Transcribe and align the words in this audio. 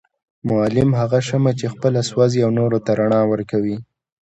معلم 0.49 0.89
هغه 0.99 1.19
شمعه 1.27 1.53
چي 1.59 1.65
خپله 1.73 1.99
سوزي 2.09 2.39
او 2.45 2.51
نورو 2.59 2.77
ته 2.85 2.91
رڼا 2.99 3.21
ورکوي 3.31 3.77